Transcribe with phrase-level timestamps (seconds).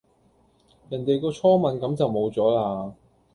[0.89, 2.95] 人哋個初吻咁就無咗啦